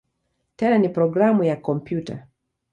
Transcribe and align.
Tena 0.55 0.77
ni 0.77 0.89
programu 0.89 1.43
ya 1.43 1.55
kompyuta. 1.55 2.27